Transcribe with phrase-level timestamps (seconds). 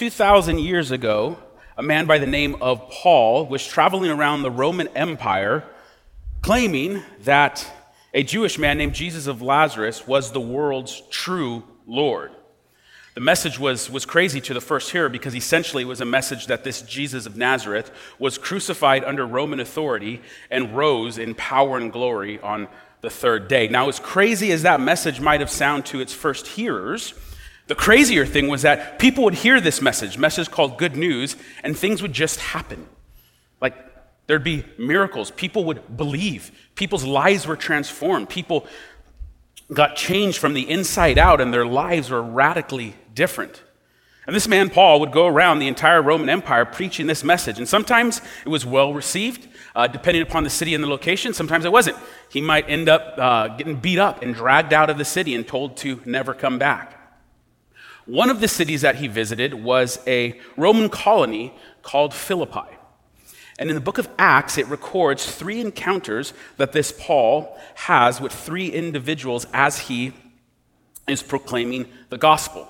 [0.00, 1.36] 2,000 years ago,
[1.76, 5.62] a man by the name of Paul was traveling around the Roman Empire
[6.40, 7.70] claiming that
[8.14, 12.32] a Jewish man named Jesus of Nazareth was the world's true Lord.
[13.12, 16.46] The message was, was crazy to the first hearer because essentially it was a message
[16.46, 21.92] that this Jesus of Nazareth was crucified under Roman authority and rose in power and
[21.92, 22.68] glory on
[23.02, 23.68] the third day.
[23.68, 27.12] Now, as crazy as that message might have sounded to its first hearers,
[27.70, 31.78] the crazier thing was that people would hear this message, message called good news, and
[31.78, 32.84] things would just happen.
[33.60, 33.76] Like
[34.26, 35.30] there'd be miracles.
[35.30, 36.50] People would believe.
[36.74, 38.28] People's lives were transformed.
[38.28, 38.66] People
[39.72, 43.62] got changed from the inside out, and their lives were radically different.
[44.26, 47.58] And this man, Paul, would go around the entire Roman Empire preaching this message.
[47.58, 49.46] And sometimes it was well received,
[49.76, 51.32] uh, depending upon the city and the location.
[51.34, 51.98] Sometimes it wasn't.
[52.30, 55.46] He might end up uh, getting beat up and dragged out of the city and
[55.46, 56.96] told to never come back.
[58.06, 62.76] One of the cities that he visited was a Roman colony called Philippi.
[63.58, 68.32] And in the book of Acts, it records three encounters that this Paul has with
[68.32, 70.14] three individuals as he
[71.06, 72.68] is proclaiming the gospel.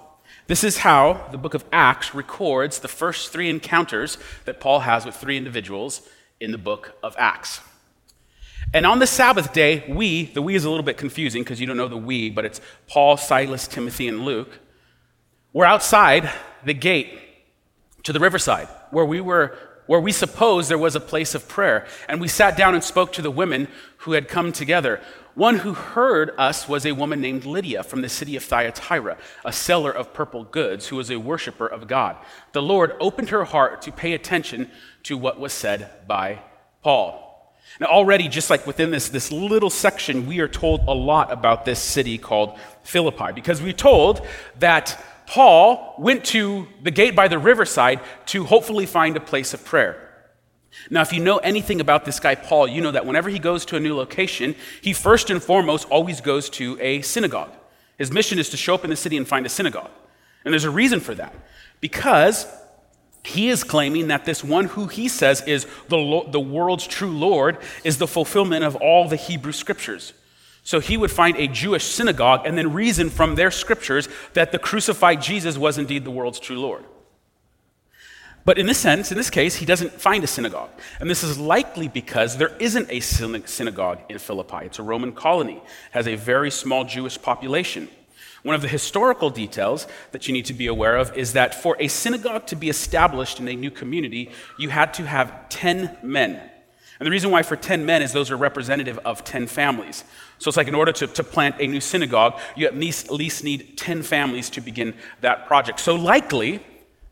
[0.49, 5.07] This is how the book of Acts records the first three encounters that Paul has
[5.07, 6.03] with three individuals
[6.41, 7.61] in the book of Acts.
[8.75, 11.69] And on the Sabbath day, we, the we is a little bit confusing because you
[11.69, 14.59] don't know the we, but it's Paul, Silas, Timothy, and Luke.
[15.53, 16.31] We're outside
[16.65, 17.19] the gate
[18.05, 21.85] to the riverside where we were where we supposed there was a place of prayer.
[22.09, 23.67] And we sat down and spoke to the women
[23.99, 25.01] who had come together.
[25.35, 29.53] One who heard us was a woman named lydia from the city of thyatira a
[29.53, 32.17] seller of purple goods who was a worshiper of god.
[32.53, 34.71] The lord opened her heart to pay attention
[35.05, 36.39] to what was said by
[36.85, 37.27] paul.
[37.81, 41.65] Now, already, just like within this, this little section, we are told a lot about
[41.65, 44.25] this city called Philippi because we're told
[44.59, 49.65] that Paul went to the gate by the riverside to hopefully find a place of
[49.65, 50.09] prayer.
[50.91, 53.65] Now, if you know anything about this guy, Paul, you know that whenever he goes
[53.67, 57.53] to a new location, he first and foremost always goes to a synagogue.
[57.97, 59.93] His mission is to show up in the city and find a synagogue.
[60.45, 61.33] And there's a reason for that.
[61.81, 62.49] Because
[63.23, 67.59] he is claiming that this one who he says is the, the world's true Lord
[67.85, 70.13] is the fulfillment of all the Hebrew scriptures.
[70.71, 74.59] So he would find a Jewish synagogue and then reason from their scriptures that the
[74.61, 76.85] crucified Jesus was indeed the world's true Lord.
[78.45, 80.71] But in this sense, in this case, he doesn't find a synagogue.
[81.01, 84.67] And this is likely because there isn't a synagogue in Philippi.
[84.67, 85.61] It's a Roman colony,
[85.91, 87.89] has a very small Jewish population.
[88.45, 91.77] One of the historical details that you need to be aware of is that for
[91.81, 96.41] a synagogue to be established in a new community, you had to have 10 men.
[97.01, 100.05] And the reason why for 10 men is those are representative of 10 families.
[100.41, 103.13] So it's like in order to, to plant a new synagogue, you at least, at
[103.13, 105.79] least need 10 families to begin that project.
[105.81, 106.61] So likely,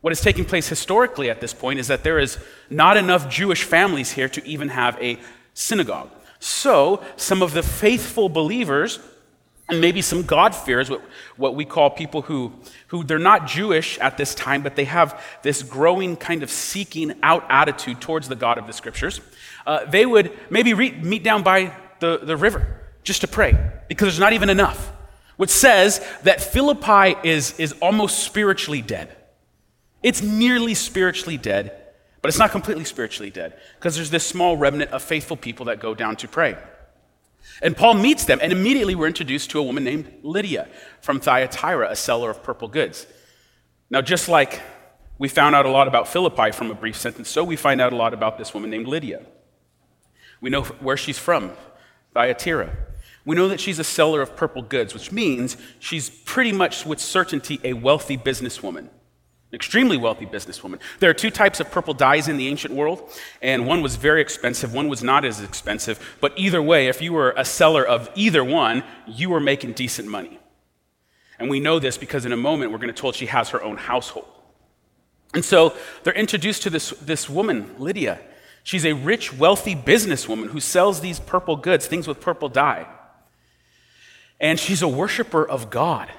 [0.00, 2.38] what is taking place historically at this point is that there is
[2.70, 5.18] not enough Jewish families here to even have a
[5.54, 6.10] synagogue.
[6.40, 8.98] So some of the faithful believers
[9.70, 11.02] and maybe some God-fearers, what,
[11.36, 12.54] what we call people who,
[12.86, 17.12] who they're not Jewish at this time, but they have this growing kind of seeking
[17.22, 19.20] out attitude towards the God of the scriptures
[19.68, 22.66] uh, they would maybe re- meet down by the, the river
[23.02, 23.56] just to pray
[23.88, 24.92] because there's not even enough.
[25.36, 29.16] Which says that Philippi is, is almost spiritually dead.
[30.02, 31.72] It's nearly spiritually dead,
[32.20, 35.78] but it's not completely spiritually dead because there's this small remnant of faithful people that
[35.78, 36.56] go down to pray.
[37.62, 40.68] And Paul meets them, and immediately we're introduced to a woman named Lydia
[41.00, 43.06] from Thyatira, a seller of purple goods.
[43.90, 44.60] Now, just like
[45.18, 47.92] we found out a lot about Philippi from a brief sentence, so we find out
[47.92, 49.24] a lot about this woman named Lydia.
[50.40, 51.52] We know where she's from,
[52.14, 52.76] Thyatira.
[53.28, 56.98] We know that she's a seller of purple goods, which means she's pretty much with
[56.98, 58.88] certainty a wealthy businesswoman, an
[59.52, 60.80] extremely wealthy businesswoman.
[60.98, 63.02] There are two types of purple dyes in the ancient world,
[63.42, 66.16] and one was very expensive, one was not as expensive.
[66.22, 70.08] But either way, if you were a seller of either one, you were making decent
[70.08, 70.38] money.
[71.38, 73.62] And we know this because in a moment we're going to told she has her
[73.62, 74.28] own household.
[75.34, 78.20] And so they're introduced to this, this woman, Lydia,
[78.64, 82.86] She's a rich, wealthy businesswoman who sells these purple goods, things with purple dye.
[84.40, 86.10] And she's a worshiper of God.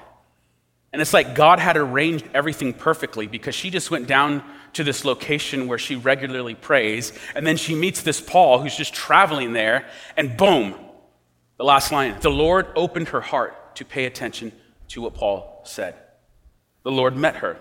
[0.92, 5.04] And it's like God had arranged everything perfectly because she just went down to this
[5.04, 7.12] location where she regularly prays.
[7.34, 9.86] And then she meets this Paul who's just traveling there.
[10.16, 10.74] And boom,
[11.56, 14.52] the last line the Lord opened her heart to pay attention
[14.88, 15.94] to what Paul said.
[16.82, 17.56] The Lord met her.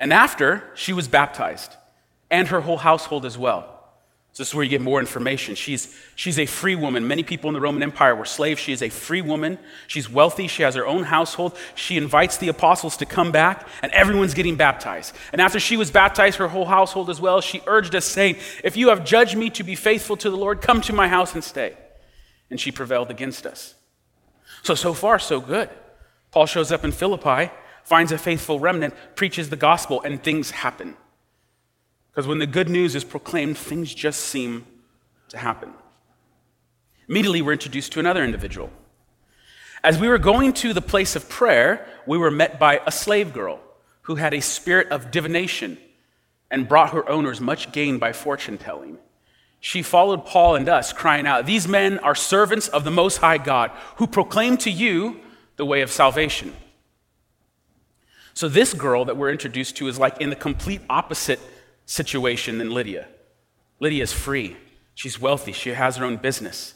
[0.00, 1.76] And after, she was baptized
[2.30, 3.79] and her whole household as well.
[4.40, 5.54] This is where you get more information.
[5.54, 7.06] She's, she's a free woman.
[7.06, 8.58] Many people in the Roman Empire were slaves.
[8.58, 9.58] She is a free woman.
[9.86, 10.46] She's wealthy.
[10.46, 11.58] She has her own household.
[11.74, 15.14] She invites the apostles to come back, and everyone's getting baptized.
[15.32, 18.78] And after she was baptized, her whole household as well, she urged us, saying, If
[18.78, 21.44] you have judged me to be faithful to the Lord, come to my house and
[21.44, 21.76] stay.
[22.48, 23.74] And she prevailed against us.
[24.62, 25.68] So, so far, so good.
[26.30, 27.50] Paul shows up in Philippi,
[27.84, 30.96] finds a faithful remnant, preaches the gospel, and things happen.
[32.10, 34.66] Because when the good news is proclaimed, things just seem
[35.28, 35.72] to happen.
[37.08, 38.70] Immediately, we're introduced to another individual.
[39.82, 43.32] As we were going to the place of prayer, we were met by a slave
[43.32, 43.60] girl
[44.02, 45.78] who had a spirit of divination
[46.50, 48.98] and brought her owners much gain by fortune telling.
[49.60, 53.38] She followed Paul and us, crying out, These men are servants of the Most High
[53.38, 55.20] God, who proclaim to you
[55.56, 56.54] the way of salvation.
[58.32, 61.40] So, this girl that we're introduced to is like in the complete opposite
[61.90, 63.08] situation than Lydia.
[63.80, 64.56] Lydia is free,
[64.94, 66.74] she's wealthy, she has her own business.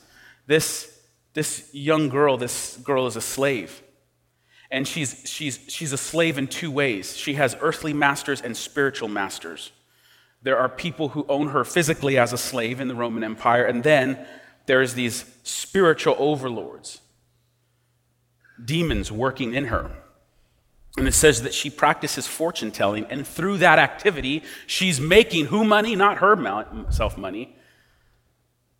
[0.48, 1.00] This,
[1.34, 3.80] this young girl, this girl is a slave.
[4.72, 7.16] And she's, she's, she's a slave in two ways.
[7.16, 9.70] She has earthly masters and spiritual masters.
[10.42, 13.84] There are people who own her physically as a slave in the Roman Empire, and
[13.84, 14.18] then
[14.66, 17.00] there's these spiritual overlords,
[18.64, 19.92] demons working in her.
[20.96, 25.64] And it says that she practices fortune telling, and through that activity, she's making who
[25.64, 25.96] money?
[25.96, 27.56] Not herself money,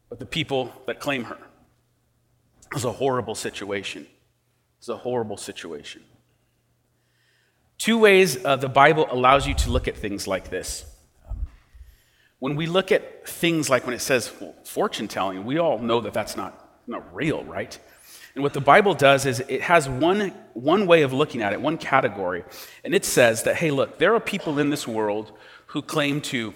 [0.08, 1.38] but the people that claim her.
[2.72, 4.06] It's a horrible situation.
[4.78, 6.02] It's a horrible situation.
[7.78, 10.84] Two ways uh, the Bible allows you to look at things like this.
[12.38, 16.00] When we look at things like when it says well, fortune telling, we all know
[16.00, 17.78] that that's not, not real, right?
[18.34, 21.60] And what the Bible does is it has one, one way of looking at it,
[21.60, 22.44] one category.
[22.84, 25.32] And it says that, hey, look, there are people in this world
[25.66, 26.52] who claim to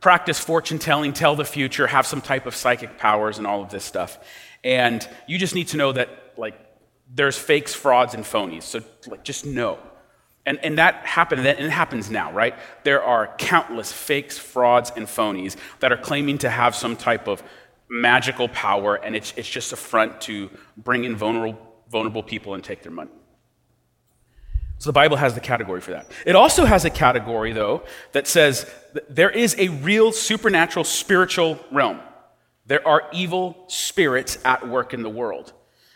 [0.00, 3.70] practice fortune telling, tell the future, have some type of psychic powers, and all of
[3.70, 4.18] this stuff.
[4.62, 6.58] And you just need to know that, like,
[7.14, 8.64] there's fakes, frauds, and phonies.
[8.64, 9.78] So, like, just know.
[10.44, 12.54] And, and that happened, and it happens now, right?
[12.84, 17.42] There are countless fakes, frauds, and phonies that are claiming to have some type of
[17.88, 21.58] magical power, and it's, it's just a front to bring in vulnerable,
[21.90, 23.10] vulnerable people and take their money.
[24.78, 26.10] So the Bible has the category for that.
[26.26, 31.58] It also has a category, though, that says that there is a real supernatural spiritual
[31.72, 32.00] realm.
[32.66, 35.52] There are evil spirits at work in the world.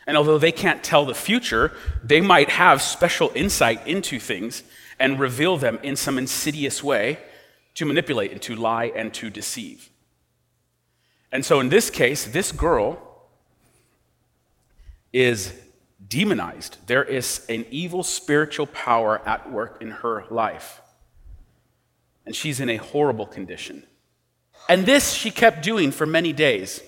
[0.06, 1.72] And although they can't tell the future,
[2.02, 4.62] they might have special insight into things
[4.98, 7.18] and reveal them in some insidious way
[7.74, 9.89] to manipulate and to lie and to deceive.
[11.32, 12.98] And so in this case, this girl
[15.12, 15.52] is
[16.06, 16.78] demonized.
[16.86, 20.80] There is an evil spiritual power at work in her life.
[22.26, 23.84] And she's in a horrible condition.
[24.68, 26.82] And this she kept doing for many days.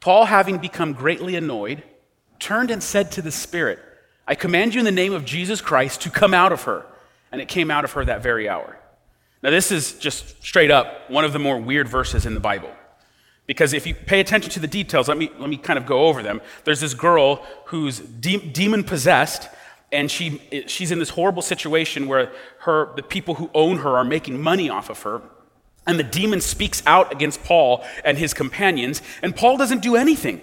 [0.00, 1.82] Paul, having become greatly annoyed,
[2.38, 3.78] turned and said to the Spirit,
[4.26, 6.86] I command you in the name of Jesus Christ to come out of her.
[7.30, 8.78] And it came out of her that very hour.
[9.42, 12.70] Now, this is just straight up one of the more weird verses in the Bible.
[13.46, 16.06] Because if you pay attention to the details, let me, let me kind of go
[16.06, 16.40] over them.
[16.64, 19.48] There's this girl who's de- demon possessed,
[19.92, 24.04] and she, she's in this horrible situation where her, the people who own her are
[24.04, 25.20] making money off of her.
[25.86, 30.40] And the demon speaks out against Paul and his companions, and Paul doesn't do anything.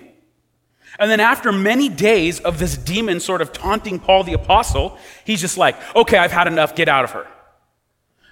[1.00, 5.40] And then, after many days of this demon sort of taunting Paul the apostle, he's
[5.42, 7.28] just like, okay, I've had enough, get out of her.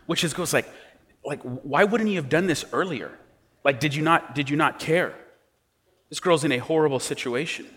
[0.06, 0.68] Which is goes like,
[1.24, 3.18] like, why wouldn't you have done this earlier?
[3.64, 5.14] Like, did you not, did you not care?
[6.10, 7.68] This girl's in a horrible situation.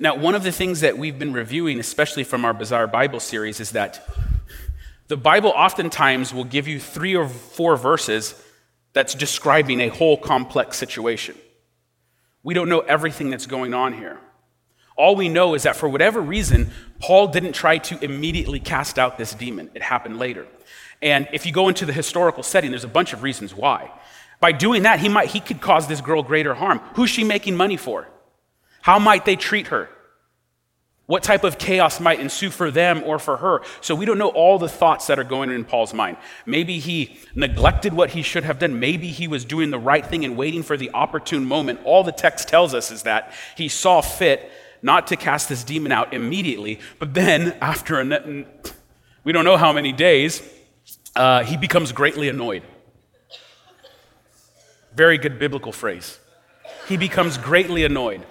[0.00, 3.58] Now, one of the things that we've been reviewing, especially from our Bizarre Bible series,
[3.60, 4.08] is that
[5.08, 8.40] the Bible oftentimes will give you three or four verses
[8.92, 11.36] that's describing a whole complex situation.
[12.42, 14.18] We don't know everything that's going on here.
[14.96, 19.18] All we know is that for whatever reason, Paul didn't try to immediately cast out
[19.18, 19.70] this demon.
[19.74, 20.46] It happened later.
[21.00, 23.90] And if you go into the historical setting, there's a bunch of reasons why.
[24.40, 26.80] By doing that, he, might, he could cause this girl greater harm.
[26.94, 28.08] Who's she making money for?
[28.82, 29.88] How might they treat her?
[31.06, 33.62] What type of chaos might ensue for them or for her?
[33.80, 36.18] So we don't know all the thoughts that are going in Paul's mind.
[36.44, 38.78] Maybe he neglected what he should have done.
[38.78, 41.80] Maybe he was doing the right thing and waiting for the opportune moment.
[41.84, 44.50] All the text tells us is that he saw fit
[44.82, 48.44] not to cast this demon out immediately, but then after a,
[49.24, 50.42] we don't know how many days,
[51.16, 52.62] uh, he becomes greatly annoyed.
[54.98, 56.18] Very good biblical phrase.
[56.88, 58.26] He becomes greatly annoyed.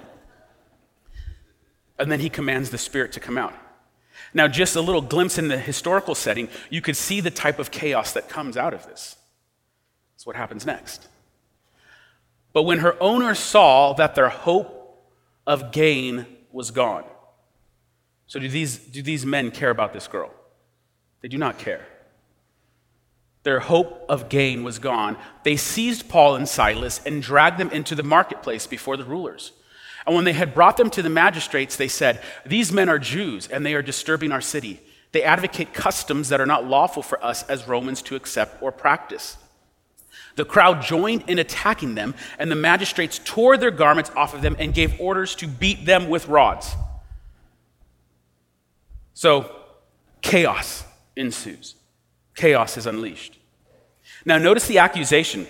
[1.97, 3.53] And then he commands the Spirit to come out.
[4.33, 7.71] Now, just a little glimpse in the historical setting, you could see the type of
[7.71, 9.15] chaos that comes out of this.
[10.13, 11.07] That's what happens next.
[12.51, 15.07] But when her owners saw that their hope
[15.47, 17.05] of gain was gone.
[18.25, 20.33] So, do these, do these men care about this girl?
[21.21, 21.87] They do not care.
[23.47, 25.15] Their hope of gain was gone.
[25.43, 29.53] They seized Paul and Silas and dragged them into the marketplace before the rulers.
[30.05, 33.47] And when they had brought them to the magistrates, they said, These men are Jews,
[33.47, 34.81] and they are disturbing our city.
[35.13, 39.37] They advocate customs that are not lawful for us as Romans to accept or practice.
[40.35, 44.57] The crowd joined in attacking them, and the magistrates tore their garments off of them
[44.59, 46.75] and gave orders to beat them with rods.
[49.13, 49.55] So,
[50.19, 50.83] chaos
[51.15, 51.75] ensues.
[52.37, 53.36] Chaos is unleashed.
[54.27, 55.47] Now, notice the accusation.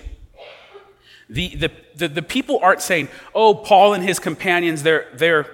[1.28, 5.50] The, the, the, the, people aren't saying, oh, Paul and his companions, they're, they're,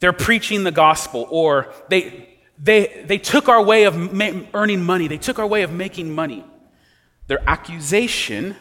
[0.00, 5.06] they're preaching the gospel, or they, they, they took our way of ma- earning money,
[5.06, 6.42] they took our way of making money.
[7.26, 8.56] Their accusation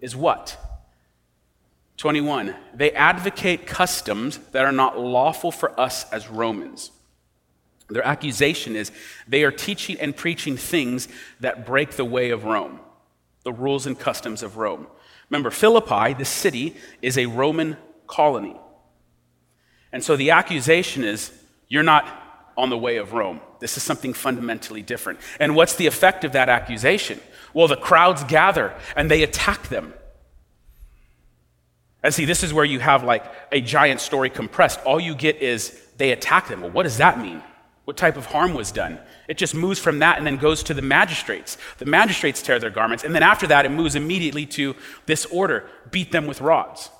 [0.00, 0.58] is what?
[1.98, 2.56] 21.
[2.74, 6.90] They advocate customs that are not lawful for us as Romans.
[7.88, 8.90] Their accusation is
[9.28, 11.06] they are teaching and preaching things
[11.38, 12.80] that break the way of Rome,
[13.46, 14.88] the rules and customs of Rome.
[15.30, 17.76] Remember, Philippi, the city, is a Roman
[18.08, 18.56] colony.
[19.92, 21.30] And so the accusation is
[21.68, 22.04] you're not
[22.56, 23.40] on the way of Rome.
[23.60, 25.20] This is something fundamentally different.
[25.38, 27.20] And what's the effect of that accusation?
[27.54, 29.94] Well, the crowds gather and they attack them.
[32.02, 34.80] And see, this is where you have like a giant story compressed.
[34.84, 36.62] All you get is they attack them.
[36.62, 37.44] Well, what does that mean?
[37.86, 38.98] What type of harm was done?
[39.28, 41.56] It just moves from that and then goes to the magistrates.
[41.78, 44.74] The magistrates tear their garments, and then after that, it moves immediately to
[45.06, 46.90] this order beat them with rods.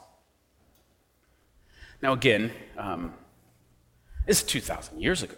[2.00, 3.14] Now, again, um,
[4.26, 5.34] this is 2,000 years ago.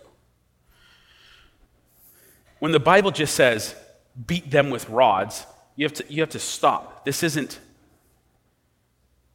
[2.59, 3.75] When the Bible just says,
[4.27, 7.07] beat them with rods, you have to, you have to stop.
[7.07, 7.59] This isn't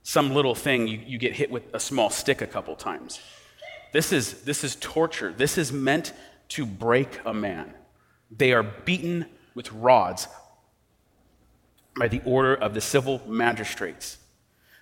[0.03, 3.19] some little thing you, you get hit with a small stick a couple times.
[3.93, 5.31] This is, this is torture.
[5.31, 6.11] This is meant
[6.49, 7.73] to break a man.
[8.35, 10.27] They are beaten with rods
[11.97, 14.17] by the order of the civil magistrates.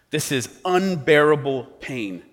[0.10, 2.24] This is unbearable pain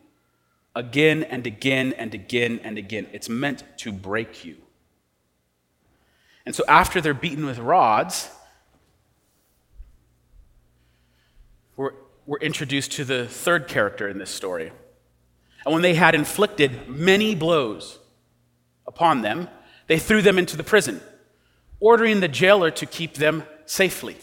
[0.74, 3.08] again and again and again and again.
[3.12, 4.56] It's meant to break you.
[6.46, 8.30] And so, after they're beaten with rods,
[11.76, 11.92] we're,
[12.24, 14.72] we're introduced to the third character in this story.
[15.64, 17.98] And when they had inflicted many blows
[18.86, 19.48] upon them,
[19.86, 21.00] they threw them into the prison,
[21.80, 24.16] ordering the jailer to keep them safely.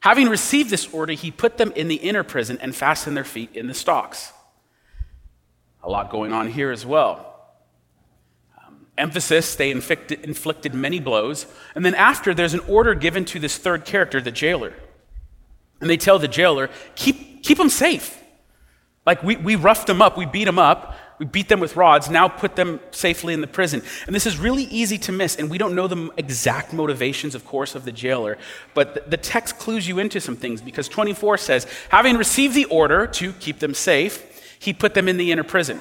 [0.00, 3.54] Having received this order, he put them in the inner prison and fastened their feet
[3.54, 4.32] in the stocks.
[5.82, 7.28] A lot going on here as well.
[8.58, 11.46] Um, emphasis, they inflicted, inflicted many blows.
[11.74, 14.74] And then after, there's an order given to this third character, the jailer.
[15.80, 18.21] And they tell the jailer, keep, keep them safe.
[19.04, 22.08] Like we, we roughed them up, we beat them up, we beat them with rods,
[22.08, 23.82] now put them safely in the prison.
[24.06, 27.44] And this is really easy to miss, and we don't know the exact motivations, of
[27.44, 28.38] course, of the jailer,
[28.74, 32.64] but the, the text clues you into some things because 24 says, having received the
[32.66, 35.80] order to keep them safe, he put them in the inner prison.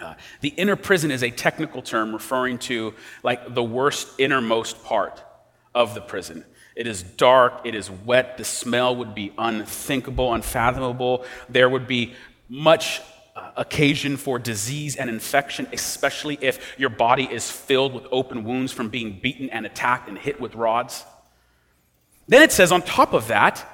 [0.00, 5.22] Uh, the inner prison is a technical term referring to like the worst innermost part
[5.74, 6.44] of the prison.
[6.74, 11.24] It is dark, it is wet, the smell would be unthinkable, unfathomable.
[11.48, 12.14] There would be
[12.48, 13.00] much
[13.36, 18.72] uh, occasion for disease and infection, especially if your body is filled with open wounds
[18.72, 21.04] from being beaten and attacked and hit with rods.
[22.26, 23.66] Then it says, on top of that,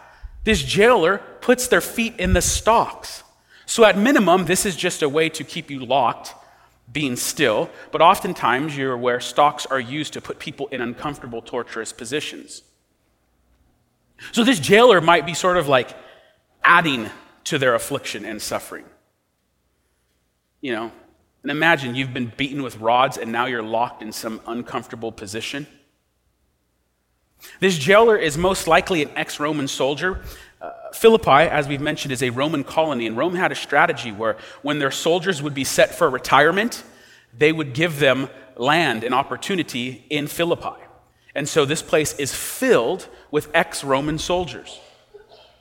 [0.44, 3.22] this jailer puts their feet in the stocks.
[3.66, 6.34] So, at minimum, this is just a way to keep you locked,
[6.90, 11.92] being still, but oftentimes you're where stocks are used to put people in uncomfortable, torturous
[11.92, 12.62] positions.
[14.32, 15.90] So this jailer might be sort of like
[16.62, 17.10] adding
[17.44, 18.84] to their affliction and suffering.
[20.60, 20.92] You know,
[21.42, 25.66] and imagine you've been beaten with rods and now you're locked in some uncomfortable position.
[27.60, 30.22] This jailer is most likely an ex Roman soldier.
[30.60, 34.36] Uh, Philippi, as we've mentioned, is a Roman colony, and Rome had a strategy where
[34.60, 36.84] when their soldiers would be set for retirement,
[37.36, 40.78] they would give them land and opportunity in Philippi.
[41.34, 44.80] And so this place is filled with ex Roman soldiers.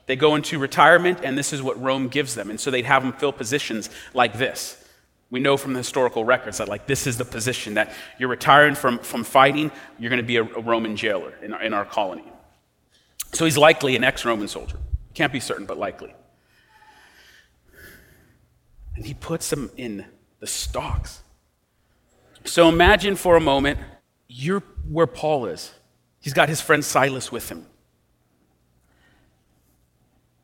[0.06, 2.50] They go into retirement, and this is what Rome gives them.
[2.50, 4.84] And so they'd have them fill positions like this.
[5.30, 8.74] We know from the historical records that, like, this is the position that you're retiring
[8.74, 11.86] from, from fighting, you're going to be a, a Roman jailer in our, in our
[11.86, 12.24] colony.
[13.34, 14.78] So he's likely an ex Roman soldier.
[15.14, 16.14] Can't be certain, but likely.
[18.96, 20.06] And he puts them in
[20.40, 21.22] the stocks.
[22.46, 23.80] So imagine for a moment
[24.28, 25.72] you're where Paul is.
[26.22, 27.66] He's got his friend Silas with him.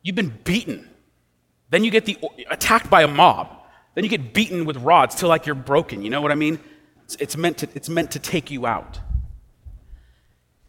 [0.02, 0.88] you've been beaten.
[1.70, 2.16] Then you get the,
[2.48, 3.48] attacked by a mob.
[3.94, 6.02] Then you get beaten with rods till like you're broken.
[6.02, 6.60] You know what I mean?
[7.04, 9.00] It's, it's, meant to, it's meant to take you out.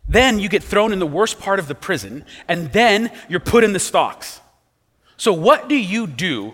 [0.08, 3.64] Then you get thrown in the worst part of the prison, and then you're put
[3.64, 4.40] in the stocks.
[5.18, 6.54] So, what do you do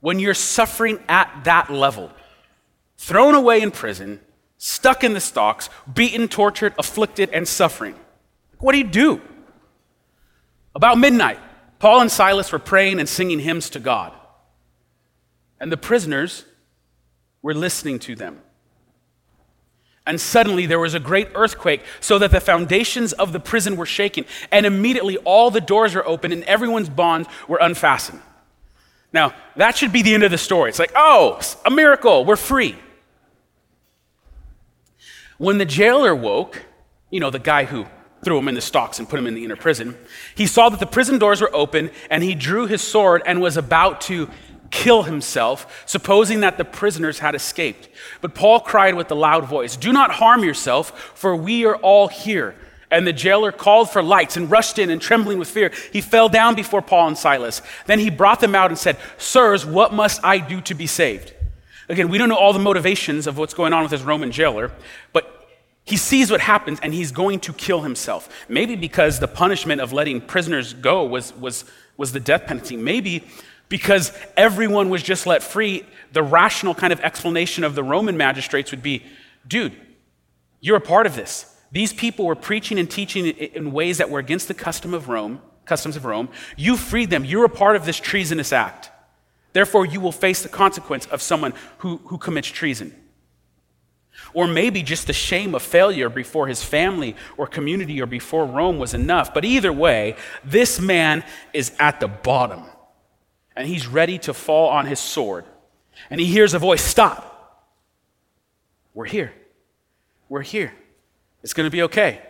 [0.00, 2.10] when you're suffering at that level?
[2.98, 4.20] Thrown away in prison,
[4.62, 7.94] stuck in the stocks, beaten, tortured, afflicted, and suffering.
[8.58, 9.22] What do you do?
[10.74, 11.38] About midnight,
[11.78, 14.12] Paul and Silas were praying and singing hymns to God.
[15.58, 16.44] And the prisoners
[17.40, 18.42] were listening to them.
[20.06, 23.86] And suddenly there was a great earthquake, so that the foundations of the prison were
[23.86, 24.26] shaken.
[24.52, 28.20] And immediately all the doors were open and everyone's bonds were unfastened.
[29.10, 30.68] Now, that should be the end of the story.
[30.68, 32.76] It's like, oh, a miracle, we're free.
[35.40, 36.66] When the jailer woke,
[37.08, 37.86] you know, the guy who
[38.22, 39.96] threw him in the stocks and put him in the inner prison,
[40.34, 43.56] he saw that the prison doors were open and he drew his sword and was
[43.56, 44.28] about to
[44.70, 47.88] kill himself, supposing that the prisoners had escaped.
[48.20, 52.08] But Paul cried with a loud voice, Do not harm yourself, for we are all
[52.08, 52.54] here.
[52.90, 56.28] And the jailer called for lights and rushed in, and trembling with fear, he fell
[56.28, 57.62] down before Paul and Silas.
[57.86, 61.32] Then he brought them out and said, Sirs, what must I do to be saved?
[61.90, 64.70] Again, we don't know all the motivations of what's going on with this Roman jailer,
[65.12, 65.48] but
[65.82, 68.28] he sees what happens and he's going to kill himself.
[68.48, 71.64] Maybe because the punishment of letting prisoners go was, was,
[71.96, 72.76] was the death penalty.
[72.76, 73.24] Maybe
[73.68, 78.70] because everyone was just let free, the rational kind of explanation of the Roman magistrates
[78.70, 79.02] would be
[79.48, 79.74] dude,
[80.60, 81.56] you're a part of this.
[81.72, 85.42] These people were preaching and teaching in ways that were against the custom of Rome,
[85.64, 86.28] customs of Rome.
[86.56, 87.24] You freed them.
[87.24, 88.90] You're a part of this treasonous act.
[89.52, 92.94] Therefore, you will face the consequence of someone who, who commits treason.
[94.34, 98.78] Or maybe just the shame of failure before his family or community or before Rome
[98.78, 99.34] was enough.
[99.34, 102.64] But either way, this man is at the bottom
[103.56, 105.44] and he's ready to fall on his sword.
[106.08, 107.26] And he hears a voice Stop.
[108.94, 109.32] We're here.
[110.28, 110.72] We're here.
[111.42, 112.20] It's going to be okay.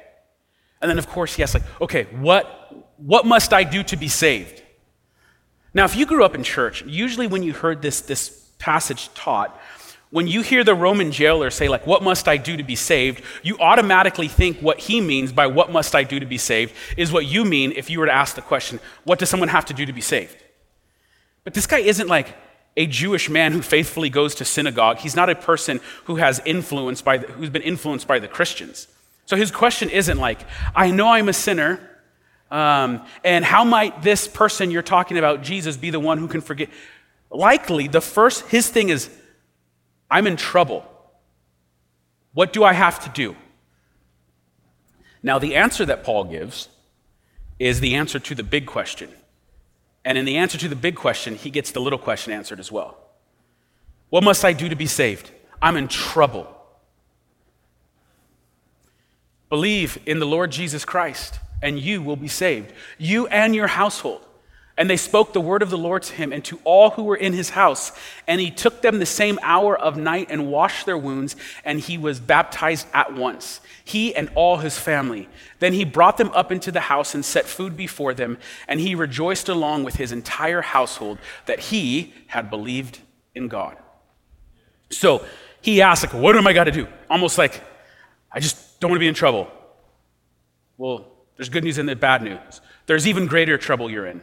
[0.80, 4.08] And then, of course, he asks, like, okay, what, what must I do to be
[4.08, 4.62] saved?
[5.72, 9.58] Now, if you grew up in church, usually when you heard this, this passage taught,
[10.10, 13.22] when you hear the Roman jailer say, like, what must I do to be saved,
[13.44, 17.12] you automatically think what he means by what must I do to be saved is
[17.12, 19.74] what you mean if you were to ask the question, what does someone have to
[19.74, 20.36] do to be saved?
[21.44, 22.34] But this guy isn't like
[22.76, 24.98] a Jewish man who faithfully goes to synagogue.
[24.98, 28.88] He's not a person who has influenced by the, who's been influenced by the Christians.
[29.26, 30.40] So his question isn't like,
[30.74, 31.89] I know I'm a sinner,
[32.50, 36.40] um, and how might this person you're talking about, Jesus, be the one who can
[36.40, 36.68] forgive?
[37.30, 39.08] Likely, the first, his thing is,
[40.10, 40.84] I'm in trouble.
[42.32, 43.36] What do I have to do?
[45.22, 46.68] Now, the answer that Paul gives
[47.58, 49.10] is the answer to the big question.
[50.04, 52.72] And in the answer to the big question, he gets the little question answered as
[52.72, 52.96] well.
[54.08, 55.30] What must I do to be saved?
[55.62, 56.48] I'm in trouble.
[59.50, 64.26] Believe in the Lord Jesus Christ, and you will be saved, you and your household.
[64.76, 67.16] And they spoke the word of the Lord to him and to all who were
[67.16, 67.92] in his house.
[68.26, 71.98] And he took them the same hour of night and washed their wounds, and he
[71.98, 75.28] was baptized at once, he and all his family.
[75.58, 78.94] Then he brought them up into the house and set food before them, and he
[78.94, 83.00] rejoiced along with his entire household that he had believed
[83.34, 83.76] in God.
[84.88, 85.26] So
[85.60, 86.86] he asked, like, what am I got to do?
[87.10, 87.62] Almost like,
[88.32, 89.50] I just don't want to be in trouble.
[90.78, 91.06] Well,
[91.40, 92.60] there's good news and there's bad news.
[92.84, 94.20] There's even greater trouble you're in.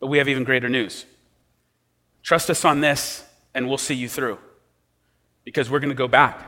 [0.00, 1.04] But we have even greater news.
[2.22, 4.38] Trust us on this, and we'll see you through.
[5.44, 6.40] Because we're going to go back.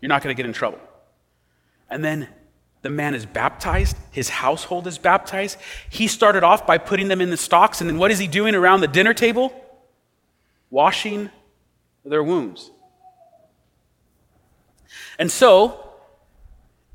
[0.00, 0.78] You're not going to get in trouble.
[1.90, 2.28] And then
[2.82, 5.58] the man is baptized, his household is baptized.
[5.90, 8.54] He started off by putting them in the stocks, and then what is he doing
[8.54, 9.52] around the dinner table?
[10.70, 11.30] Washing
[12.04, 12.70] their wounds.
[15.18, 15.85] And so,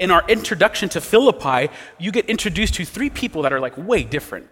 [0.01, 4.03] in our introduction to Philippi, you get introduced to three people that are like way
[4.03, 4.49] different.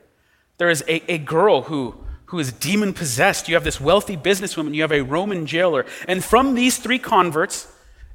[0.60, 3.50] There is a, a girl who, who is demon possessed.
[3.50, 4.76] You have this wealthy businesswoman.
[4.76, 5.88] You have a Roman jailer.
[6.08, 7.68] And from these three converts,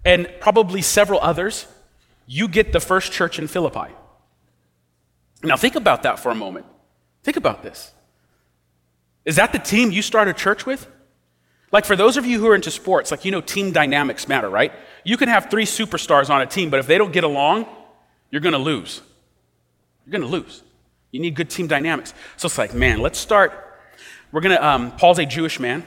[0.05, 1.67] and probably several others,
[2.27, 3.93] you get the first church in Philippi.
[5.43, 6.67] Now, think about that for a moment.
[7.25, 7.93] Think about this.
[9.25, 10.87] Is that the team you start a church with?
[11.75, 14.49] Like, for those of you who are into sports, like, you know, team dynamics matter,
[14.49, 14.73] right?
[15.03, 17.67] You can have three superstars on a team, but if they don't get along,
[18.31, 19.01] you're going to lose.
[20.07, 20.63] You're going to lose.
[21.11, 22.15] You need good team dynamics.
[22.37, 23.81] So it's like, man, let's start.
[24.31, 25.85] We're going to, um, Paul's a Jewish man.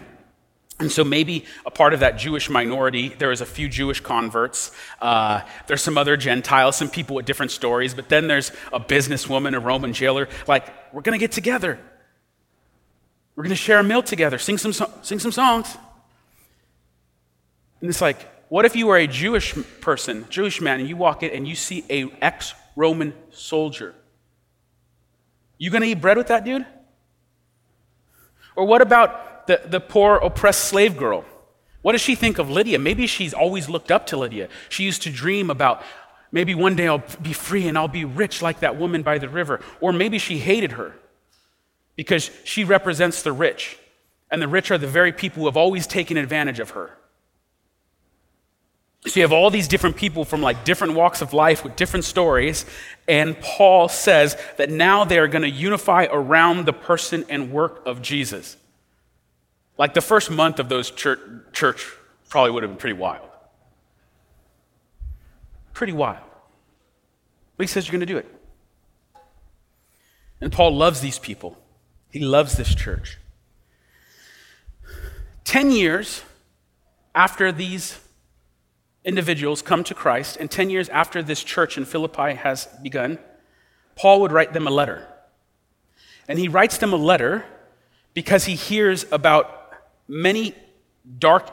[0.77, 4.71] And so maybe a part of that Jewish minority, there was a few Jewish converts.
[5.01, 7.93] Uh, there's some other Gentiles, some people with different stories.
[7.93, 10.27] But then there's a businesswoman, a Roman jailer.
[10.49, 11.79] Like, we're going to get together.
[13.37, 14.73] We're going to share a meal together, sing some,
[15.03, 15.77] sing some songs.
[17.79, 18.19] And it's like,
[18.49, 21.53] what if you were a Jewish person, Jewish man, and you walk in and you
[21.53, 23.93] see a ex-Roman soldier?
[25.59, 26.65] You going to eat bread with that dude?
[28.55, 31.23] Or what about the, the poor, oppressed slave girl?
[31.83, 32.79] What does she think of Lydia?
[32.79, 34.49] Maybe she's always looked up to Lydia.
[34.67, 35.83] She used to dream about
[36.31, 39.29] maybe one day I'll be free and I'll be rich like that woman by the
[39.29, 39.59] river.
[39.79, 40.95] Or maybe she hated her
[41.97, 43.77] because she represents the rich.
[44.31, 46.97] And the rich are the very people who have always taken advantage of her.
[49.05, 52.05] So you have all these different people from like different walks of life with different
[52.05, 52.65] stories.
[53.07, 57.85] And Paul says that now they are going to unify around the person and work
[57.85, 58.57] of Jesus.
[59.77, 61.19] Like the first month of those church,
[61.53, 61.85] church
[62.29, 63.29] probably would have been pretty wild.
[65.73, 66.23] Pretty wild.
[67.55, 68.27] But he says you're going to do it.
[70.41, 71.57] And Paul loves these people.
[72.09, 73.17] He loves this church.
[75.43, 76.23] Ten years
[77.15, 77.99] after these
[79.03, 83.17] individuals come to Christ, and 10 years after this church in Philippi has begun,
[83.95, 85.07] Paul would write them a letter.
[86.27, 87.45] And he writes them a letter
[88.13, 89.71] because he hears about
[90.07, 90.53] many
[91.17, 91.49] dark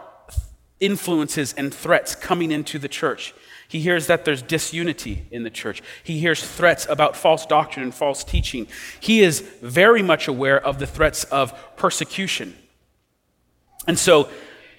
[0.81, 3.33] influences and threats coming into the church.
[3.75, 5.83] He hears that there's disunity in the church.
[6.05, 8.69] He hears threats about false doctrine and false teaching.
[9.01, 12.57] He is very much aware of the threats of persecution.
[13.89, 14.29] And so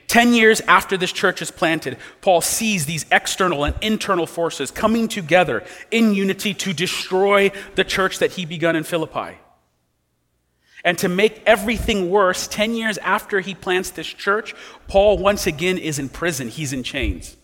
[0.08, 5.10] 10 years after this church is planted, Paul sees these external and internal forces coming
[5.10, 9.38] together in unity to destroy the church that he begun in Philippi.
[10.86, 14.55] And to make everything worse, 10 years after he plants this church,
[14.88, 16.47] Paul once again is in prison.
[16.47, 17.36] He's in chains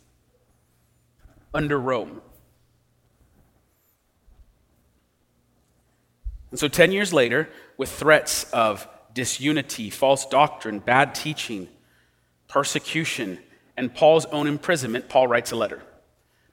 [1.53, 2.21] under Rome.
[6.51, 11.69] And so, 10 years later, with threats of disunity, false doctrine, bad teaching,
[12.47, 13.39] persecution,
[13.77, 15.81] and Paul's own imprisonment, Paul writes a letter.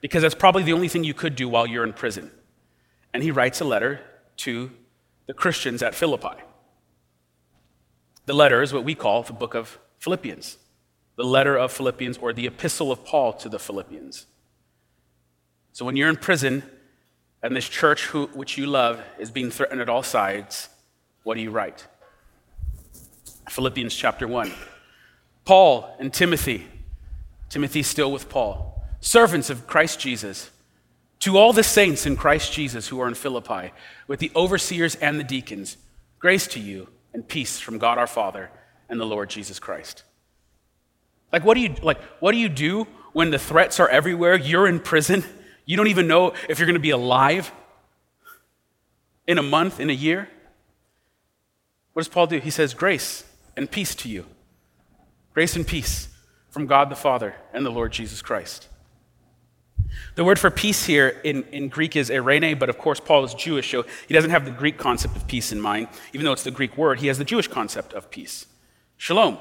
[0.00, 2.30] Because that's probably the only thing you could do while you're in prison.
[3.12, 4.00] And he writes a letter
[4.38, 4.70] to
[5.26, 6.40] the Christians at Philippi.
[8.26, 10.58] The letter is what we call the book of Philippians,
[11.16, 14.26] the letter of Philippians, or the epistle of Paul to the Philippians.
[15.78, 16.64] So when you're in prison
[17.40, 20.68] and this church who, which you love is being threatened at all sides,
[21.22, 21.86] what do you write?
[23.48, 24.50] Philippians chapter 1.
[25.44, 26.66] Paul and Timothy,
[27.48, 30.50] Timothy still with Paul, servants of Christ Jesus,
[31.20, 33.70] to all the saints in Christ Jesus who are in Philippi,
[34.08, 35.76] with the overseers and the deacons,
[36.18, 38.50] grace to you and peace from God our Father
[38.88, 40.02] and the Lord Jesus Christ.
[41.32, 44.34] Like what do you like what do you do when the threats are everywhere?
[44.34, 45.22] You're in prison.
[45.68, 47.52] You don't even know if you're going to be alive
[49.26, 50.26] in a month, in a year.
[51.92, 52.40] What does Paul do?
[52.40, 54.24] He says, Grace and peace to you
[55.34, 56.08] Grace and peace
[56.48, 58.68] from God the Father and the Lord Jesus Christ.
[60.14, 63.34] The word for peace here in, in Greek is eirene, but of course, Paul is
[63.34, 65.88] Jewish, so he doesn't have the Greek concept of peace in mind.
[66.14, 68.46] Even though it's the Greek word, he has the Jewish concept of peace.
[68.96, 69.36] Shalom.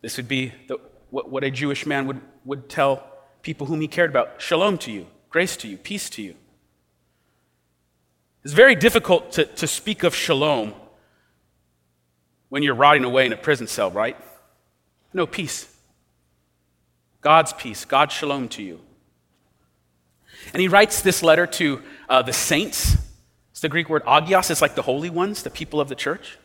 [0.00, 0.78] This would be the,
[1.10, 3.04] what, what a Jewish man would, would tell
[3.42, 6.34] people whom he cared about Shalom to you, grace to you, peace to you.
[8.44, 10.72] It's very difficult to, to speak of shalom
[12.48, 14.16] when you're rotting away in a prison cell, right?
[15.12, 15.74] No peace.
[17.20, 18.80] God's peace, God's shalom to you.
[20.52, 22.96] And he writes this letter to uh, the saints.
[23.50, 26.38] It's the Greek word agios, it's like the holy ones, the people of the church.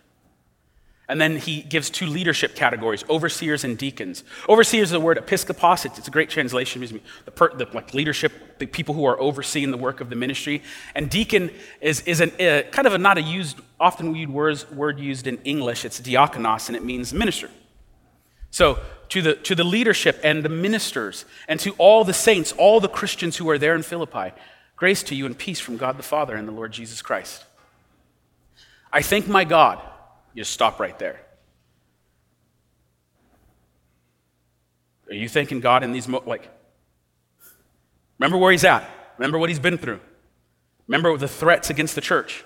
[1.09, 4.23] And then he gives two leadership categories overseers and deacons.
[4.47, 6.81] Overseers is the word episkopos, it's a great translation,
[7.25, 10.63] the, per, the like leadership, the people who are overseeing the work of the ministry.
[10.95, 14.65] And deacon is, is an, uh, kind of a not a used, often used word,
[14.71, 17.49] word used in English, it's diakonos, and it means minister.
[18.49, 22.79] So, to the, to the leadership and the ministers, and to all the saints, all
[22.79, 24.31] the Christians who are there in Philippi,
[24.75, 27.43] grace to you and peace from God the Father and the Lord Jesus Christ.
[28.91, 29.81] I thank my God.
[30.33, 31.21] You just stop right there.
[35.09, 36.49] Are you thanking God in these mo- like?
[38.17, 38.89] Remember where he's at.
[39.17, 39.99] Remember what he's been through.
[40.87, 42.43] Remember the threats against the church.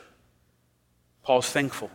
[1.23, 1.91] Paul's thankful.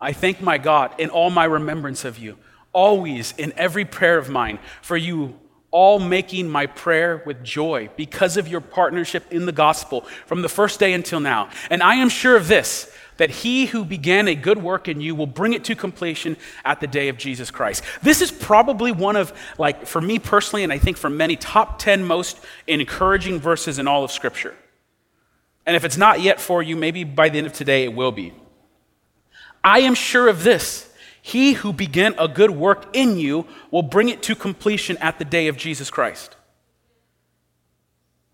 [0.00, 2.36] I thank my God in all my remembrance of you
[2.72, 5.38] always in every prayer of mine, for you
[5.70, 10.48] all making my prayer with joy because of your partnership in the gospel from the
[10.48, 11.48] first day until now.
[11.70, 15.14] And I am sure of this that he who began a good work in you
[15.14, 17.84] will bring it to completion at the day of Jesus Christ.
[18.02, 21.78] This is probably one of, like, for me personally, and I think for many, top
[21.78, 24.54] 10 most encouraging verses in all of Scripture.
[25.66, 28.10] And if it's not yet for you, maybe by the end of today it will
[28.10, 28.32] be.
[29.62, 30.90] I am sure of this.
[31.20, 35.26] He who began a good work in you will bring it to completion at the
[35.26, 36.36] day of Jesus Christ.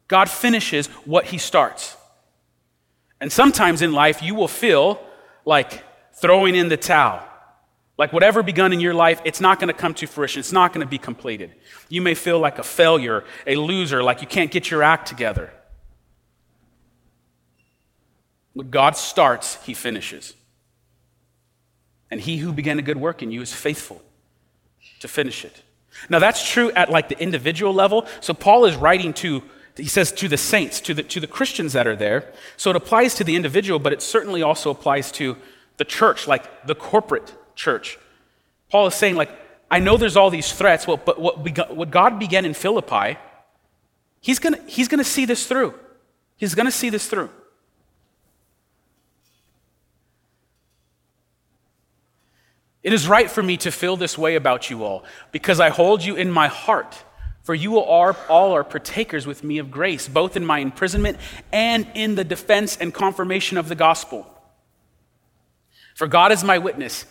[0.06, 1.96] God finishes what he starts.
[3.20, 5.00] And sometimes in life, you will feel
[5.44, 5.82] like
[6.14, 7.22] throwing in the towel.
[7.98, 10.40] Like whatever begun in your life, it's not going to come to fruition.
[10.40, 11.54] It's not going to be completed.
[11.88, 15.50] You may feel like a failure, a loser, like you can't get your act together.
[18.52, 20.34] When God starts, he finishes.
[22.10, 24.02] And he who began a good work in you is faithful
[25.00, 25.62] to finish it.
[26.10, 28.06] Now that's true at like the individual level.
[28.20, 29.42] So Paul is writing to
[29.76, 32.32] he says to the saints, to the, to the Christians that are there.
[32.56, 35.36] So it applies to the individual, but it certainly also applies to
[35.76, 37.98] the church, like the corporate church.
[38.70, 39.30] Paul is saying, like,
[39.70, 43.18] I know there's all these threats, but what, God began in Philippi,
[44.20, 45.74] he's going he's to see this through.
[46.36, 47.30] He's going to see this through.
[52.82, 56.04] It is right for me to feel this way about you all because I hold
[56.04, 57.02] you in my heart.
[57.46, 61.16] For you are, all are partakers with me of grace, both in my imprisonment
[61.52, 64.26] and in the defense and confirmation of the gospel.
[65.94, 67.06] For God is my witness,